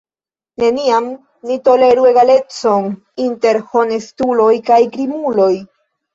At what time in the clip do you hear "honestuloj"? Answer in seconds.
3.75-4.51